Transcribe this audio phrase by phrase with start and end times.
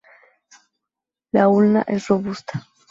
[1.31, 2.65] La ulna es robusta.